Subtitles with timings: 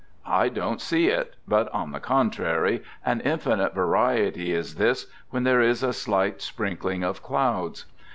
[0.25, 5.61] I don't see it, but on the contrary, an infinite variety is this, when there
[5.61, 7.85] is a slight sprinkling of clouds.